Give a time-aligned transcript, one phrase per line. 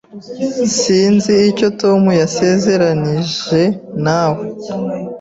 [0.79, 3.61] Sinzi icyo Tom yasezeranije
[4.03, 4.43] nawe.